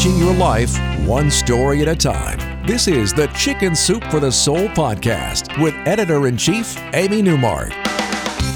changing 0.00 0.18
your 0.18 0.34
life 0.34 0.78
one 1.06 1.30
story 1.30 1.82
at 1.82 1.88
a 1.88 1.94
time. 1.94 2.66
This 2.66 2.88
is 2.88 3.12
the 3.12 3.26
Chicken 3.28 3.76
Soup 3.76 4.02
for 4.04 4.18
the 4.18 4.32
Soul 4.32 4.68
podcast 4.68 5.60
with 5.62 5.74
editor 5.86 6.26
in 6.26 6.38
chief, 6.38 6.74
Amy 6.94 7.20
Newmark. 7.20 7.70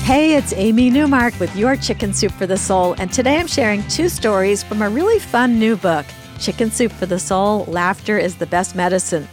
Hey, 0.04 0.36
it's 0.36 0.54
Amy 0.54 0.88
Newmark 0.88 1.38
with 1.38 1.54
your 1.54 1.76
Chicken 1.76 2.14
Soup 2.14 2.32
for 2.32 2.46
the 2.46 2.56
Soul, 2.56 2.94
and 2.96 3.12
today 3.12 3.36
I'm 3.38 3.46
sharing 3.46 3.86
two 3.88 4.08
stories 4.08 4.62
from 4.62 4.80
a 4.80 4.88
really 4.88 5.18
fun 5.18 5.58
new 5.58 5.76
book 5.76 6.06
Chicken 6.38 6.70
Soup 6.70 6.90
for 6.90 7.04
the 7.04 7.18
Soul 7.18 7.66
Laughter 7.66 8.16
is 8.16 8.36
the 8.36 8.46
Best 8.46 8.74
Medicine. 8.74 9.28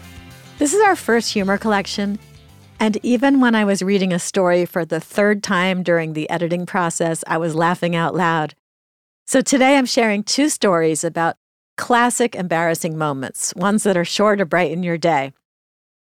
This 0.58 0.74
is 0.74 0.82
our 0.82 0.98
first 0.98 1.32
humor 1.32 1.58
collection, 1.58 2.20
and 2.82 2.98
even 3.04 3.40
when 3.40 3.56
I 3.56 3.64
was 3.64 3.82
reading 3.82 4.12
a 4.12 4.20
story 4.20 4.66
for 4.66 4.84
the 4.84 5.00
third 5.00 5.44
time 5.44 5.82
during 5.82 6.12
the 6.12 6.30
editing 6.30 6.66
process, 6.66 7.24
I 7.26 7.38
was 7.38 7.56
laughing 7.56 7.96
out 7.96 8.16
loud. 8.16 8.54
So 9.26 9.40
today 9.40 9.78
I'm 9.78 9.86
sharing 9.86 10.24
two 10.24 10.50
stories 10.50 11.06
about 11.06 11.38
classic 11.82 12.36
embarrassing 12.36 12.96
moments, 12.96 13.56
ones 13.56 13.82
that 13.82 13.98
are 13.98 14.06
sure 14.06 14.36
to 14.36 14.46
brighten 14.46 14.84
your 14.84 15.00
day. 15.00 15.34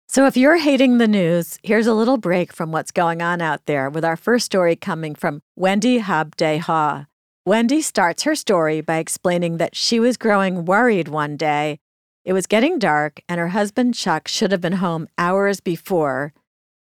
So 0.07 0.27
if 0.27 0.37
you're 0.37 0.59
hating 0.59 0.99
the 0.99 1.07
news, 1.07 1.57
here's 1.63 1.87
a 1.87 1.95
little 1.95 2.17
break 2.17 2.53
from 2.53 2.71
what's 2.71 2.91
going 2.91 3.23
on 3.23 3.41
out 3.41 3.65
there 3.65 3.89
with 3.89 4.05
our 4.05 4.15
first 4.15 4.45
story 4.45 4.75
coming 4.75 5.15
from 5.15 5.41
Wendy 5.55 5.99
Hobday 5.99 6.59
Haugh. 6.59 7.07
Wendy 7.43 7.81
starts 7.81 8.21
her 8.21 8.35
story 8.35 8.81
by 8.81 8.97
explaining 8.97 9.57
that 9.57 9.75
she 9.75 9.99
was 9.99 10.15
growing 10.15 10.63
worried 10.63 11.07
one 11.07 11.37
day. 11.37 11.79
It 12.23 12.33
was 12.33 12.45
getting 12.45 12.77
dark, 12.77 13.21
and 13.27 13.39
her 13.39 13.47
husband 13.47 13.95
Chuck 13.95 14.27
should 14.27 14.51
have 14.51 14.61
been 14.61 14.73
home 14.73 15.07
hours 15.17 15.59
before. 15.59 16.33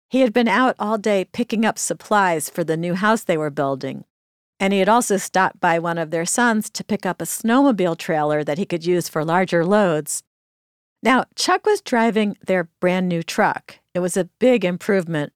He 0.08 0.22
had 0.22 0.32
been 0.32 0.48
out 0.48 0.74
all 0.78 0.96
day 0.96 1.26
picking 1.26 1.66
up 1.66 1.78
supplies 1.78 2.48
for 2.48 2.64
the 2.64 2.78
new 2.78 2.94
house 2.94 3.22
they 3.22 3.36
were 3.36 3.50
building. 3.50 4.04
And 4.60 4.72
he 4.72 4.80
had 4.80 4.88
also 4.88 5.16
stopped 5.16 5.60
by 5.60 5.78
one 5.78 5.98
of 5.98 6.10
their 6.10 6.26
sons 6.26 6.68
to 6.70 6.84
pick 6.84 7.06
up 7.06 7.22
a 7.22 7.26
snowmobile 7.26 7.96
trailer 7.96 8.42
that 8.42 8.58
he 8.58 8.66
could 8.66 8.84
use 8.84 9.08
for 9.08 9.24
larger 9.24 9.64
loads. 9.64 10.22
Now, 11.02 11.24
Chuck 11.36 11.64
was 11.64 11.80
driving 11.80 12.36
their 12.44 12.64
brand 12.80 13.08
new 13.08 13.22
truck. 13.22 13.78
It 13.94 14.00
was 14.00 14.16
a 14.16 14.30
big 14.40 14.64
improvement 14.64 15.32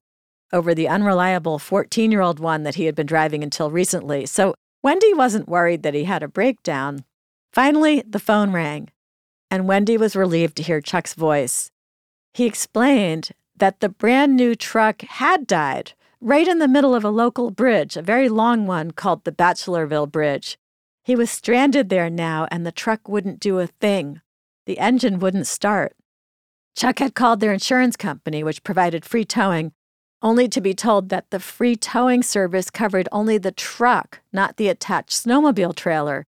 over 0.51 0.75
the 0.75 0.87
unreliable 0.87 1.57
14 1.57 2.11
year 2.11 2.21
old 2.21 2.39
one 2.39 2.63
that 2.63 2.75
he 2.75 2.85
had 2.85 2.95
been 2.95 3.07
driving 3.07 3.43
until 3.43 3.71
recently. 3.71 4.25
So 4.25 4.55
Wendy 4.83 5.13
wasn't 5.13 5.47
worried 5.47 5.83
that 5.83 5.93
he 5.93 6.03
had 6.03 6.21
a 6.21 6.27
breakdown. 6.27 7.05
Finally, 7.53 8.03
the 8.07 8.19
phone 8.19 8.51
rang, 8.51 8.89
and 9.49 9.67
Wendy 9.67 9.97
was 9.97 10.15
relieved 10.15 10.57
to 10.57 10.63
hear 10.63 10.81
Chuck's 10.81 11.13
voice. 11.13 11.71
He 12.33 12.45
explained 12.45 13.29
that 13.55 13.79
the 13.79 13.89
brand 13.89 14.35
new 14.35 14.55
truck 14.55 15.01
had 15.03 15.47
died 15.47 15.93
right 16.23 16.47
in 16.47 16.59
the 16.59 16.69
middle 16.69 16.95
of 16.95 17.03
a 17.03 17.09
local 17.09 17.51
bridge, 17.51 17.97
a 17.97 18.01
very 18.01 18.29
long 18.29 18.65
one 18.65 18.91
called 18.91 19.25
the 19.25 19.31
Batchellerville 19.31 20.09
Bridge. 20.09 20.57
He 21.03 21.17
was 21.17 21.29
stranded 21.29 21.89
there 21.89 22.09
now, 22.09 22.47
and 22.49 22.65
the 22.65 22.71
truck 22.71 23.09
wouldn't 23.09 23.41
do 23.41 23.59
a 23.59 23.67
thing. 23.67 24.21
The 24.65 24.79
engine 24.79 25.19
wouldn't 25.19 25.47
start. 25.47 25.97
Chuck 26.77 26.99
had 26.99 27.13
called 27.13 27.41
their 27.41 27.51
insurance 27.51 27.97
company, 27.97 28.41
which 28.41 28.63
provided 28.63 29.03
free 29.03 29.25
towing, 29.25 29.73
only 30.21 30.47
to 30.47 30.61
be 30.61 30.73
told 30.73 31.09
that 31.09 31.29
the 31.29 31.41
free 31.41 31.75
towing 31.75 32.23
service 32.23 32.69
covered 32.69 33.09
only 33.11 33.37
the 33.37 33.51
truck, 33.51 34.21
not 34.31 34.55
the 34.55 34.69
attached 34.69 35.11
snowmobile 35.11 35.75
trailer. 35.75 36.25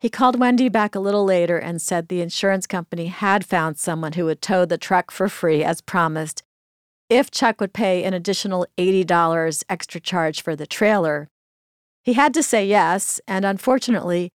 He 0.00 0.10
called 0.10 0.40
Wendy 0.40 0.68
back 0.68 0.96
a 0.96 1.00
little 1.00 1.24
later 1.24 1.58
and 1.58 1.80
said 1.80 2.08
the 2.08 2.20
insurance 2.20 2.66
company 2.66 3.06
had 3.06 3.46
found 3.46 3.78
someone 3.78 4.14
who 4.14 4.24
would 4.24 4.42
tow 4.42 4.64
the 4.64 4.76
truck 4.76 5.12
for 5.12 5.28
free, 5.28 5.62
as 5.62 5.80
promised, 5.80 6.42
if 7.12 7.30
Chuck 7.30 7.60
would 7.60 7.74
pay 7.74 8.04
an 8.04 8.14
additional 8.14 8.66
$80 8.78 9.64
extra 9.68 10.00
charge 10.00 10.42
for 10.42 10.56
the 10.56 10.66
trailer. 10.66 11.28
He 12.02 12.14
had 12.14 12.32
to 12.34 12.42
say 12.42 12.66
yes, 12.66 13.20
and 13.28 13.44
unfortunately, 13.44 14.30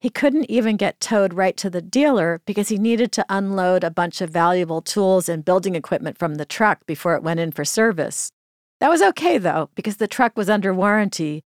he 0.00 0.10
couldn't 0.10 0.50
even 0.50 0.76
get 0.76 0.98
towed 0.98 1.34
right 1.34 1.56
to 1.58 1.70
the 1.70 1.82
dealer 1.82 2.40
because 2.46 2.70
he 2.70 2.78
needed 2.78 3.12
to 3.12 3.26
unload 3.28 3.84
a 3.84 3.90
bunch 3.90 4.20
of 4.20 4.30
valuable 4.30 4.80
tools 4.82 5.28
and 5.28 5.44
building 5.44 5.74
equipment 5.74 6.18
from 6.18 6.36
the 6.36 6.44
truck 6.44 6.84
before 6.86 7.14
it 7.14 7.22
went 7.22 7.38
in 7.38 7.52
for 7.52 7.64
service. 7.64 8.32
That 8.80 8.90
was 8.90 9.02
okay, 9.02 9.38
though, 9.38 9.70
because 9.74 9.98
the 9.98 10.08
truck 10.08 10.36
was 10.36 10.50
under 10.50 10.74
warranty 10.74 11.44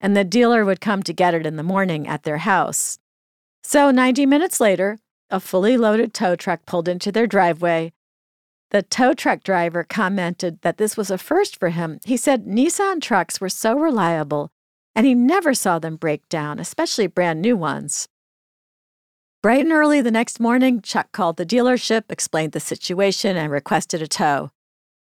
and 0.00 0.16
the 0.16 0.24
dealer 0.24 0.64
would 0.64 0.80
come 0.80 1.02
to 1.02 1.12
get 1.12 1.34
it 1.34 1.44
in 1.44 1.56
the 1.56 1.62
morning 1.62 2.06
at 2.06 2.22
their 2.22 2.38
house. 2.38 2.98
So, 3.62 3.90
90 3.90 4.24
minutes 4.24 4.60
later, 4.60 4.98
a 5.28 5.40
fully 5.40 5.76
loaded 5.76 6.14
tow 6.14 6.36
truck 6.36 6.64
pulled 6.64 6.88
into 6.88 7.12
their 7.12 7.26
driveway 7.26 7.92
the 8.70 8.82
tow 8.82 9.14
truck 9.14 9.42
driver 9.42 9.84
commented 9.84 10.60
that 10.62 10.78
this 10.78 10.96
was 10.96 11.10
a 11.10 11.18
first 11.18 11.58
for 11.58 11.70
him. 11.70 12.00
He 12.04 12.16
said 12.16 12.46
Nissan 12.46 13.00
trucks 13.00 13.40
were 13.40 13.48
so 13.48 13.78
reliable 13.78 14.50
and 14.98 15.06
he 15.06 15.14
never 15.14 15.54
saw 15.54 15.78
them 15.78 15.94
break 15.94 16.28
down, 16.28 16.58
especially 16.58 17.06
brand 17.06 17.40
new 17.40 17.56
ones. 17.56 18.08
Bright 19.40 19.60
and 19.60 19.72
early 19.72 20.00
the 20.00 20.10
next 20.10 20.40
morning, 20.40 20.82
Chuck 20.82 21.12
called 21.12 21.36
the 21.36 21.46
dealership, 21.46 22.02
explained 22.10 22.50
the 22.50 22.58
situation, 22.58 23.36
and 23.36 23.52
requested 23.52 24.02
a 24.02 24.08
tow. 24.08 24.50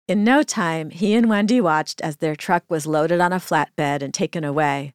In 0.08 0.24
no 0.24 0.42
time, 0.42 0.88
he 0.88 1.12
and 1.12 1.28
Wendy 1.28 1.60
watched 1.60 2.00
as 2.00 2.16
their 2.16 2.34
truck 2.34 2.64
was 2.70 2.86
loaded 2.86 3.20
on 3.20 3.34
a 3.34 3.36
flatbed 3.36 4.00
and 4.00 4.14
taken 4.14 4.42
away. 4.42 4.94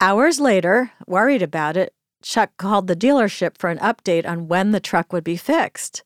Hours 0.00 0.38
later, 0.38 0.92
worried 1.08 1.42
about 1.42 1.76
it, 1.76 1.92
Chuck 2.22 2.52
called 2.56 2.86
the 2.86 2.94
dealership 2.94 3.58
for 3.58 3.68
an 3.68 3.78
update 3.78 4.24
on 4.24 4.46
when 4.46 4.70
the 4.70 4.78
truck 4.78 5.12
would 5.12 5.24
be 5.24 5.36
fixed. 5.36 6.04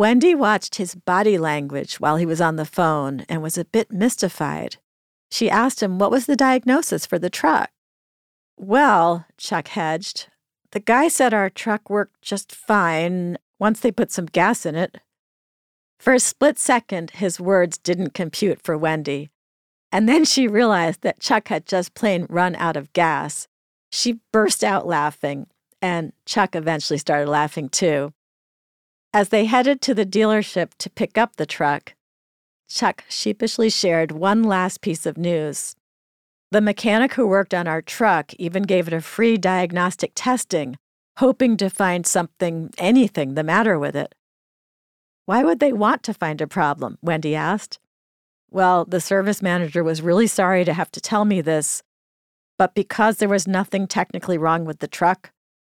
Wendy 0.00 0.34
watched 0.34 0.76
his 0.76 0.94
body 0.94 1.36
language 1.36 2.00
while 2.00 2.16
he 2.16 2.24
was 2.24 2.40
on 2.40 2.56
the 2.56 2.64
phone 2.64 3.26
and 3.28 3.42
was 3.42 3.58
a 3.58 3.66
bit 3.66 3.92
mystified. 3.92 4.78
She 5.30 5.50
asked 5.50 5.82
him 5.82 5.98
what 5.98 6.10
was 6.10 6.24
the 6.24 6.36
diagnosis 6.36 7.04
for 7.04 7.18
the 7.18 7.28
truck. 7.28 7.68
Well, 8.56 9.26
Chuck 9.36 9.68
hedged, 9.68 10.28
the 10.70 10.80
guy 10.80 11.08
said 11.08 11.34
our 11.34 11.50
truck 11.50 11.90
worked 11.90 12.22
just 12.22 12.50
fine 12.50 13.36
once 13.58 13.80
they 13.80 13.92
put 13.92 14.10
some 14.10 14.24
gas 14.24 14.64
in 14.64 14.74
it. 14.74 15.02
For 15.98 16.14
a 16.14 16.18
split 16.18 16.58
second, 16.58 17.10
his 17.10 17.38
words 17.38 17.76
didn't 17.76 18.14
compute 18.14 18.62
for 18.62 18.78
Wendy. 18.78 19.28
And 19.92 20.08
then 20.08 20.24
she 20.24 20.48
realized 20.48 21.02
that 21.02 21.20
Chuck 21.20 21.48
had 21.48 21.66
just 21.66 21.92
plain 21.92 22.26
run 22.30 22.54
out 22.56 22.78
of 22.78 22.94
gas. 22.94 23.48
She 23.92 24.20
burst 24.32 24.64
out 24.64 24.86
laughing, 24.86 25.48
and 25.82 26.14
Chuck 26.24 26.56
eventually 26.56 26.96
started 26.96 27.28
laughing 27.28 27.68
too. 27.68 28.14
As 29.12 29.30
they 29.30 29.46
headed 29.46 29.80
to 29.82 29.94
the 29.94 30.06
dealership 30.06 30.70
to 30.78 30.88
pick 30.88 31.18
up 31.18 31.36
the 31.36 31.46
truck, 31.46 31.94
Chuck 32.68 33.04
sheepishly 33.08 33.68
shared 33.68 34.12
one 34.12 34.44
last 34.44 34.80
piece 34.80 35.04
of 35.04 35.18
news. 35.18 35.74
The 36.52 36.60
mechanic 36.60 37.14
who 37.14 37.26
worked 37.26 37.52
on 37.52 37.66
our 37.66 37.82
truck 37.82 38.32
even 38.34 38.62
gave 38.62 38.86
it 38.86 38.94
a 38.94 39.00
free 39.00 39.36
diagnostic 39.36 40.12
testing, 40.14 40.76
hoping 41.18 41.56
to 41.56 41.68
find 41.68 42.06
something, 42.06 42.70
anything, 42.78 43.34
the 43.34 43.42
matter 43.42 43.76
with 43.76 43.96
it. 43.96 44.14
Why 45.26 45.42
would 45.42 45.58
they 45.58 45.72
want 45.72 46.04
to 46.04 46.14
find 46.14 46.40
a 46.40 46.46
problem? 46.46 46.96
Wendy 47.02 47.34
asked. 47.34 47.80
Well, 48.50 48.84
the 48.84 49.00
service 49.00 49.42
manager 49.42 49.82
was 49.82 50.02
really 50.02 50.28
sorry 50.28 50.64
to 50.64 50.72
have 50.72 50.92
to 50.92 51.00
tell 51.00 51.24
me 51.24 51.40
this, 51.40 51.82
but 52.58 52.74
because 52.74 53.16
there 53.16 53.28
was 53.28 53.48
nothing 53.48 53.88
technically 53.88 54.38
wrong 54.38 54.64
with 54.64 54.78
the 54.78 54.88
truck, 54.88 55.32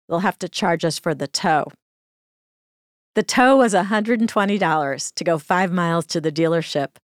they'll 0.08 0.20
have 0.20 0.38
to 0.38 0.48
charge 0.48 0.84
us 0.84 0.98
for 0.98 1.14
the 1.14 1.28
tow. 1.28 1.72
The 3.14 3.22
tow 3.22 3.56
was 3.56 3.75
$120 3.75 5.14
to 5.14 5.25
go 5.25 5.38
five 5.38 5.72
miles 5.72 6.06
to 6.06 6.20
the 6.20 6.32
dealership. 6.32 6.97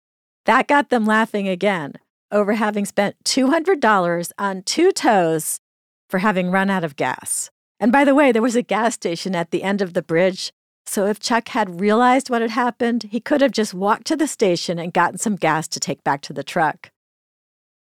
That 0.47 0.67
got 0.67 0.89
them 0.89 1.05
laughing 1.05 1.49
again 1.49 1.95
over 2.33 2.55
having 2.55 2.87
spent 2.87 3.17
$200 3.25 4.33
on 4.39 4.63
two 4.63 4.91
tows 4.93 5.61
for 6.09 6.19
having 6.19 6.51
run 6.51 6.71
out 6.71 6.85
of 6.85 6.97
gas. 6.97 7.51
And 7.79 7.93
by 7.93 8.05
the 8.05 8.15
way, 8.15 8.33
there 8.33 8.43
was 8.43 8.57
a 8.57 8.63
gas 8.63 8.95
station 8.95 9.35
at 9.35 9.51
the 9.51 9.63
end 9.63 9.83
of 9.83 9.93
the 9.93 10.03
bridge. 10.03 10.51
So 10.87 11.07
if 11.07 11.21
Chuck 11.21 11.49
had 11.49 11.81
realized 11.81 12.31
what 12.31 12.41
had 12.41 12.53
happened, 12.53 13.05
he 13.11 13.21
could 13.21 13.43
have 13.43 13.53
just 13.53 13.75
walked 13.75 14.07
to 14.07 14.17
the 14.17 14.27
station 14.27 14.79
and 14.79 14.93
gotten 14.93 15.19
some 15.19 15.37
gas 15.37 15.69
to 15.69 15.81
take 15.81 16.03
back 16.03 16.23
to 16.23 16.33
the 16.33 16.43
truck. 16.43 16.91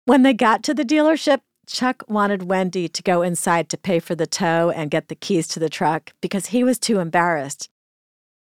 When 0.04 0.22
they 0.22 0.34
got 0.34 0.62
to 0.64 0.74
the 0.74 0.84
dealership, 0.84 1.40
Chuck 1.66 2.04
wanted 2.08 2.48
Wendy 2.48 2.88
to 2.88 3.02
go 3.02 3.22
inside 3.22 3.68
to 3.70 3.76
pay 3.76 3.98
for 3.98 4.14
the 4.14 4.26
tow 4.26 4.70
and 4.70 4.90
get 4.90 5.08
the 5.08 5.14
keys 5.14 5.48
to 5.48 5.58
the 5.58 5.68
truck 5.68 6.12
because 6.20 6.46
he 6.46 6.62
was 6.62 6.78
too 6.78 7.00
embarrassed. 7.00 7.68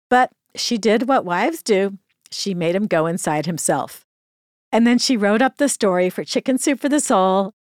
But 0.10 0.32
she 0.56 0.78
did 0.78 1.08
what 1.08 1.26
wives 1.26 1.62
do 1.62 1.98
she 2.32 2.54
made 2.54 2.76
him 2.76 2.88
go 2.88 3.06
inside 3.06 3.46
himself. 3.46 4.06
And 4.72 4.86
then 4.86 5.00
she 5.00 5.18
wrote 5.18 5.42
up 5.42 5.58
the 5.58 5.70
story 5.70 6.10
for 6.10 6.24
Chicken 6.24 6.58
Soup 6.58 6.80
for 6.80 6.90
the 6.90 7.00
Soul. 7.00 7.54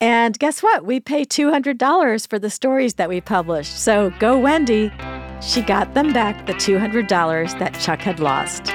And 0.00 0.38
guess 0.38 0.62
what? 0.62 0.84
We 0.84 1.00
pay 1.00 1.24
$200 1.24 2.28
for 2.28 2.38
the 2.38 2.50
stories 2.50 2.94
that 2.94 3.08
we 3.08 3.20
publish. 3.20 3.68
So 3.68 4.10
go, 4.18 4.38
Wendy. 4.38 4.92
She 5.40 5.62
got 5.62 5.94
them 5.94 6.12
back 6.12 6.46
the 6.46 6.52
$200 6.52 7.58
that 7.58 7.74
Chuck 7.78 8.00
had 8.00 8.18
lost. 8.18 8.72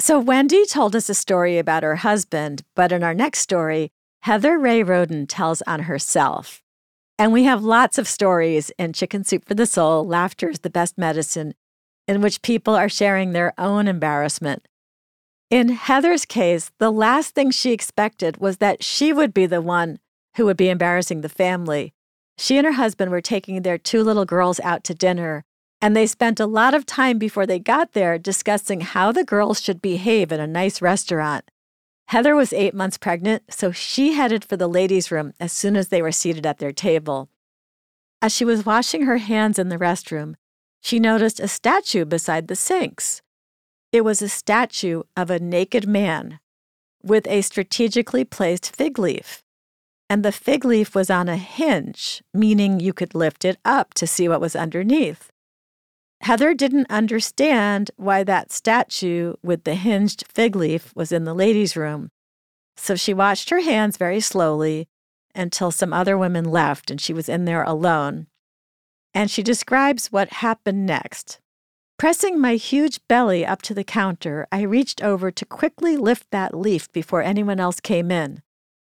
So, 0.00 0.18
Wendy 0.18 0.66
told 0.66 0.96
us 0.96 1.08
a 1.08 1.14
story 1.14 1.58
about 1.58 1.82
her 1.82 1.96
husband, 1.96 2.62
but 2.74 2.90
in 2.90 3.04
our 3.04 3.14
next 3.14 3.40
story, 3.40 3.92
Heather 4.22 4.58
Ray 4.58 4.82
Roden 4.82 5.26
tells 5.26 5.62
on 5.62 5.80
herself. 5.80 6.62
And 7.20 7.34
we 7.34 7.44
have 7.44 7.62
lots 7.62 7.98
of 7.98 8.08
stories 8.08 8.72
in 8.78 8.94
Chicken 8.94 9.24
Soup 9.24 9.44
for 9.44 9.52
the 9.52 9.66
Soul, 9.66 10.06
Laughter 10.06 10.48
is 10.48 10.60
the 10.60 10.70
Best 10.70 10.96
Medicine, 10.96 11.52
in 12.08 12.22
which 12.22 12.40
people 12.40 12.74
are 12.74 12.88
sharing 12.88 13.32
their 13.32 13.52
own 13.58 13.86
embarrassment. 13.88 14.66
In 15.50 15.68
Heather's 15.68 16.24
case, 16.24 16.72
the 16.78 16.90
last 16.90 17.34
thing 17.34 17.50
she 17.50 17.72
expected 17.72 18.38
was 18.38 18.56
that 18.56 18.82
she 18.82 19.12
would 19.12 19.34
be 19.34 19.44
the 19.44 19.60
one 19.60 19.98
who 20.36 20.46
would 20.46 20.56
be 20.56 20.70
embarrassing 20.70 21.20
the 21.20 21.28
family. 21.28 21.92
She 22.38 22.56
and 22.56 22.64
her 22.64 22.72
husband 22.72 23.10
were 23.10 23.20
taking 23.20 23.60
their 23.60 23.76
two 23.76 24.02
little 24.02 24.24
girls 24.24 24.58
out 24.60 24.82
to 24.84 24.94
dinner, 24.94 25.44
and 25.82 25.94
they 25.94 26.06
spent 26.06 26.40
a 26.40 26.46
lot 26.46 26.72
of 26.72 26.86
time 26.86 27.18
before 27.18 27.44
they 27.44 27.58
got 27.58 27.92
there 27.92 28.16
discussing 28.16 28.80
how 28.80 29.12
the 29.12 29.24
girls 29.24 29.60
should 29.60 29.82
behave 29.82 30.32
in 30.32 30.40
a 30.40 30.46
nice 30.46 30.80
restaurant. 30.80 31.50
Heather 32.10 32.34
was 32.34 32.52
eight 32.52 32.74
months 32.74 32.98
pregnant, 32.98 33.44
so 33.54 33.70
she 33.70 34.14
headed 34.14 34.44
for 34.44 34.56
the 34.56 34.66
ladies' 34.66 35.12
room 35.12 35.32
as 35.38 35.52
soon 35.52 35.76
as 35.76 35.90
they 35.90 36.02
were 36.02 36.10
seated 36.10 36.44
at 36.44 36.58
their 36.58 36.72
table. 36.72 37.28
As 38.20 38.34
she 38.34 38.44
was 38.44 38.66
washing 38.66 39.02
her 39.02 39.18
hands 39.18 39.60
in 39.60 39.68
the 39.68 39.78
restroom, 39.78 40.34
she 40.80 40.98
noticed 40.98 41.38
a 41.38 41.46
statue 41.46 42.04
beside 42.04 42.48
the 42.48 42.56
sinks. 42.56 43.22
It 43.92 44.00
was 44.00 44.20
a 44.20 44.28
statue 44.28 45.04
of 45.16 45.30
a 45.30 45.38
naked 45.38 45.86
man 45.86 46.40
with 47.00 47.28
a 47.28 47.42
strategically 47.42 48.24
placed 48.24 48.74
fig 48.74 48.98
leaf. 48.98 49.44
And 50.08 50.24
the 50.24 50.32
fig 50.32 50.64
leaf 50.64 50.96
was 50.96 51.10
on 51.10 51.28
a 51.28 51.36
hinge, 51.36 52.24
meaning 52.34 52.80
you 52.80 52.92
could 52.92 53.14
lift 53.14 53.44
it 53.44 53.58
up 53.64 53.94
to 53.94 54.08
see 54.08 54.28
what 54.28 54.40
was 54.40 54.56
underneath. 54.56 55.30
Heather 56.22 56.52
didn't 56.52 56.90
understand 56.90 57.90
why 57.96 58.24
that 58.24 58.52
statue 58.52 59.34
with 59.42 59.64
the 59.64 59.74
hinged 59.74 60.24
fig 60.28 60.54
leaf 60.54 60.92
was 60.94 61.12
in 61.12 61.24
the 61.24 61.34
ladies' 61.34 61.76
room. 61.76 62.10
So 62.76 62.94
she 62.94 63.14
washed 63.14 63.50
her 63.50 63.60
hands 63.60 63.96
very 63.96 64.20
slowly 64.20 64.88
until 65.34 65.70
some 65.70 65.92
other 65.92 66.18
women 66.18 66.44
left 66.44 66.90
and 66.90 67.00
she 67.00 67.12
was 67.12 67.28
in 67.28 67.44
there 67.44 67.62
alone. 67.62 68.26
And 69.14 69.30
she 69.30 69.42
describes 69.42 70.12
what 70.12 70.34
happened 70.34 70.86
next. 70.86 71.40
Pressing 71.98 72.40
my 72.40 72.54
huge 72.54 73.00
belly 73.08 73.44
up 73.44 73.60
to 73.62 73.74
the 73.74 73.84
counter, 73.84 74.46
I 74.50 74.62
reached 74.62 75.02
over 75.02 75.30
to 75.30 75.44
quickly 75.44 75.96
lift 75.96 76.30
that 76.30 76.54
leaf 76.54 76.90
before 76.92 77.22
anyone 77.22 77.60
else 77.60 77.80
came 77.80 78.10
in. 78.10 78.42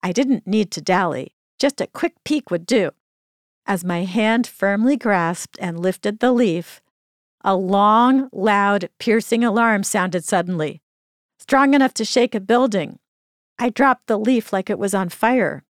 I 0.03 0.11
didn't 0.11 0.45
need 0.45 0.71
to 0.71 0.81
dally, 0.81 1.33
just 1.59 1.81
a 1.81 1.87
quick 1.87 2.15
peek 2.23 2.51
would 2.51 2.65
do. 2.65 2.91
As 3.65 3.83
my 3.83 4.03
hand 4.03 4.45
firmly 4.47 4.97
grasped 4.97 5.57
and 5.59 5.79
lifted 5.79 6.19
the 6.19 6.31
leaf, 6.31 6.81
a 7.43 7.55
long, 7.55 8.29
loud, 8.31 8.89
piercing 8.99 9.43
alarm 9.43 9.83
sounded 9.83 10.23
suddenly, 10.23 10.81
strong 11.39 11.73
enough 11.73 11.93
to 11.95 12.05
shake 12.05 12.35
a 12.35 12.39
building. 12.39 12.99
I 13.57 13.69
dropped 13.69 14.07
the 14.07 14.17
leaf 14.17 14.51
like 14.51 14.69
it 14.69 14.79
was 14.79 14.93
on 14.93 15.09
fire. 15.09 15.63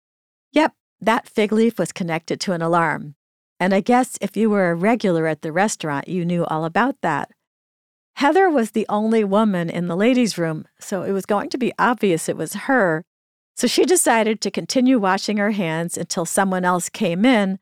Yep, 0.51 0.73
that 1.01 1.27
fig 1.27 1.51
leaf 1.51 1.79
was 1.79 1.91
connected 1.91 2.39
to 2.41 2.53
an 2.53 2.61
alarm. 2.61 3.15
And 3.59 3.73
I 3.73 3.81
guess 3.81 4.17
if 4.21 4.37
you 4.37 4.49
were 4.49 4.71
a 4.71 4.75
regular 4.75 5.27
at 5.27 5.41
the 5.41 5.51
restaurant, 5.51 6.07
you 6.07 6.23
knew 6.23 6.45
all 6.45 6.65
about 6.65 6.97
that. 7.01 7.31
Heather 8.15 8.49
was 8.49 8.71
the 8.71 8.85
only 8.89 9.23
woman 9.23 9.69
in 9.69 9.87
the 9.87 9.95
ladies' 9.95 10.37
room, 10.37 10.65
so 10.79 11.03
it 11.03 11.11
was 11.11 11.25
going 11.25 11.49
to 11.49 11.57
be 11.57 11.73
obvious 11.79 12.27
it 12.27 12.37
was 12.37 12.53
her. 12.53 13.05
So 13.55 13.67
she 13.67 13.85
decided 13.85 14.41
to 14.41 14.51
continue 14.51 14.99
washing 14.99 15.37
her 15.37 15.51
hands 15.51 15.97
until 15.97 16.25
someone 16.25 16.65
else 16.65 16.89
came 16.89 17.25
in 17.25 17.59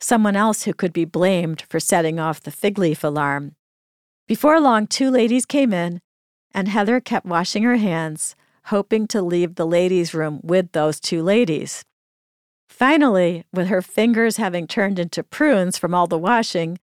someone 0.00 0.36
else 0.36 0.64
who 0.64 0.74
could 0.74 0.92
be 0.92 1.04
blamed 1.04 1.64
for 1.68 1.80
setting 1.80 2.18
off 2.18 2.40
the 2.40 2.50
fig 2.50 2.78
leaf 2.78 3.02
alarm. 3.02 3.54
Before 4.26 4.60
long, 4.60 4.86
two 4.86 5.10
ladies 5.10 5.46
came 5.46 5.72
in, 5.72 6.00
and 6.52 6.68
Heather 6.68 7.00
kept 7.00 7.26
washing 7.26 7.62
her 7.62 7.76
hands, 7.76 8.34
hoping 8.66 9.06
to 9.08 9.22
leave 9.22 9.54
the 9.54 9.66
ladies' 9.66 10.14
room 10.14 10.40
with 10.42 10.72
those 10.72 10.98
two 10.98 11.22
ladies. 11.22 11.84
Finally, 12.68 13.44
with 13.52 13.68
her 13.68 13.80
fingers 13.80 14.36
having 14.36 14.66
turned 14.66 14.98
into 14.98 15.22
prunes 15.22 15.78
from 15.78 15.94
all 15.94 16.06
the 16.06 16.18
washing, 16.18 16.78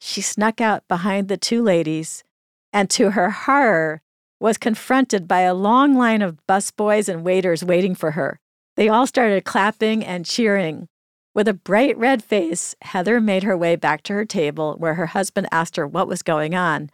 she 0.00 0.20
snuck 0.20 0.60
out 0.60 0.86
behind 0.88 1.28
the 1.28 1.36
two 1.36 1.62
ladies, 1.62 2.24
and 2.72 2.88
to 2.90 3.10
her 3.10 3.30
horror, 3.30 4.02
was 4.40 4.58
confronted 4.58 5.26
by 5.26 5.40
a 5.40 5.54
long 5.54 5.94
line 5.94 6.22
of 6.22 6.38
busboys 6.46 7.08
and 7.08 7.24
waiters 7.24 7.64
waiting 7.64 7.94
for 7.94 8.12
her. 8.12 8.38
They 8.76 8.88
all 8.88 9.06
started 9.06 9.44
clapping 9.44 10.04
and 10.04 10.26
cheering. 10.26 10.88
With 11.36 11.48
a 11.48 11.52
bright 11.52 11.98
red 11.98 12.24
face, 12.24 12.74
Heather 12.80 13.20
made 13.20 13.42
her 13.42 13.58
way 13.58 13.76
back 13.76 14.02
to 14.04 14.14
her 14.14 14.24
table 14.24 14.74
where 14.78 14.94
her 14.94 15.04
husband 15.04 15.48
asked 15.52 15.76
her 15.76 15.86
what 15.86 16.08
was 16.08 16.22
going 16.22 16.54
on. 16.54 16.88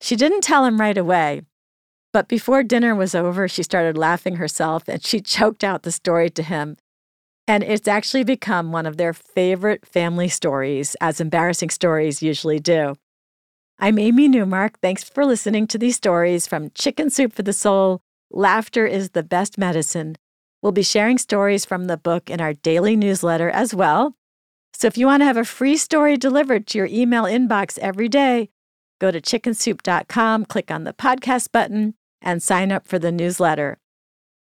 She 0.00 0.16
didn't 0.16 0.40
tell 0.40 0.64
him 0.64 0.80
right 0.80 0.96
away, 0.96 1.42
but 2.10 2.26
before 2.26 2.62
dinner 2.62 2.94
was 2.94 3.14
over, 3.14 3.46
she 3.48 3.62
started 3.62 3.98
laughing 3.98 4.36
herself 4.36 4.88
and 4.88 5.04
she 5.04 5.20
choked 5.36 5.62
out 5.62 5.82
the 5.82 5.92
story 5.92 6.30
to 6.30 6.42
him. 6.42 6.78
And 7.46 7.62
it's 7.62 7.86
actually 7.86 8.24
become 8.24 8.72
one 8.72 8.86
of 8.86 8.96
their 8.96 9.12
favorite 9.12 9.84
family 9.84 10.28
stories, 10.28 10.96
as 11.02 11.20
embarrassing 11.20 11.68
stories 11.68 12.22
usually 12.22 12.58
do. 12.58 12.94
I'm 13.78 13.98
Amy 13.98 14.26
Newmark. 14.26 14.80
Thanks 14.80 15.04
for 15.04 15.26
listening 15.26 15.66
to 15.66 15.76
these 15.76 15.96
stories 15.96 16.46
from 16.46 16.70
Chicken 16.70 17.10
Soup 17.10 17.30
for 17.30 17.42
the 17.42 17.52
Soul. 17.52 18.00
Laughter 18.30 18.86
is 18.86 19.10
the 19.10 19.22
best 19.22 19.58
medicine. 19.58 20.16
We'll 20.66 20.72
be 20.72 20.82
sharing 20.82 21.16
stories 21.16 21.64
from 21.64 21.84
the 21.84 21.96
book 21.96 22.28
in 22.28 22.40
our 22.40 22.52
daily 22.52 22.96
newsletter 22.96 23.48
as 23.48 23.72
well. 23.72 24.16
So 24.74 24.88
if 24.88 24.98
you 24.98 25.06
want 25.06 25.20
to 25.20 25.24
have 25.24 25.36
a 25.36 25.44
free 25.44 25.76
story 25.76 26.16
delivered 26.16 26.66
to 26.66 26.78
your 26.78 26.88
email 26.88 27.22
inbox 27.22 27.78
every 27.78 28.08
day, 28.08 28.50
go 29.00 29.12
to 29.12 29.20
chickensoup.com, 29.20 30.46
click 30.46 30.72
on 30.72 30.82
the 30.82 30.92
podcast 30.92 31.52
button, 31.52 31.94
and 32.20 32.42
sign 32.42 32.72
up 32.72 32.88
for 32.88 32.98
the 32.98 33.12
newsletter. 33.12 33.78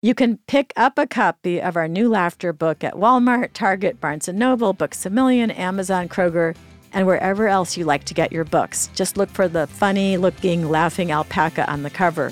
You 0.04 0.14
can 0.14 0.38
pick 0.46 0.74
up 0.78 1.00
a 1.00 1.08
copy 1.08 1.60
of 1.60 1.76
our 1.76 1.88
new 1.88 2.08
laughter 2.08 2.54
book 2.54 2.84
at 2.84 2.94
Walmart, 2.94 3.54
Target, 3.54 4.00
Barnes 4.00 4.28
& 4.28 4.32
Noble, 4.32 4.74
Books 4.74 5.04
A 5.08 5.10
Million, 5.10 5.50
Amazon, 5.50 6.08
Kroger, 6.08 6.56
and 6.94 7.08
wherever 7.08 7.48
else 7.48 7.78
you 7.78 7.86
like 7.86 8.04
to 8.04 8.14
get 8.14 8.32
your 8.32 8.46
books. 8.46 8.92
Just 8.94 9.18
look 9.18 9.32
for 9.32 9.48
the 9.48 9.66
funny 9.66 10.18
looking 10.18 10.70
laughing 10.70 11.10
alpaca 11.10 11.68
on 11.68 11.82
the 11.82 11.90
cover. 11.90 12.32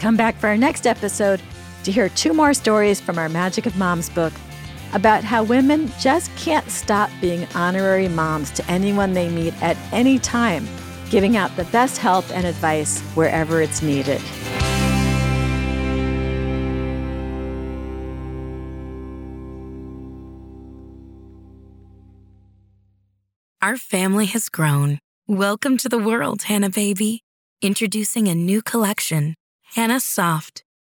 Come 0.00 0.16
back 0.16 0.34
for 0.40 0.48
our 0.48 0.56
next 0.56 0.84
episode 0.84 1.40
to 1.88 1.92
hear 1.92 2.10
two 2.10 2.34
more 2.34 2.52
stories 2.52 3.00
from 3.00 3.16
our 3.16 3.30
Magic 3.30 3.64
of 3.64 3.74
Moms 3.78 4.10
book 4.10 4.34
about 4.92 5.24
how 5.24 5.42
women 5.42 5.90
just 5.98 6.30
can't 6.36 6.68
stop 6.70 7.08
being 7.18 7.48
honorary 7.54 8.08
moms 8.08 8.50
to 8.50 8.70
anyone 8.70 9.14
they 9.14 9.30
meet 9.30 9.54
at 9.62 9.74
any 9.90 10.18
time, 10.18 10.68
giving 11.08 11.38
out 11.38 11.56
the 11.56 11.64
best 11.64 11.96
help 11.96 12.30
and 12.30 12.46
advice 12.46 13.00
wherever 13.14 13.62
it's 13.62 13.80
needed. 13.80 14.20
Our 23.62 23.78
family 23.78 24.26
has 24.26 24.50
grown. 24.50 24.98
Welcome 25.26 25.78
to 25.78 25.88
the 25.88 25.96
world, 25.96 26.42
Hanna 26.42 26.68
Baby. 26.68 27.22
Introducing 27.62 28.28
a 28.28 28.34
new 28.34 28.60
collection, 28.60 29.34
Hanna 29.74 30.00
Soft 30.00 30.64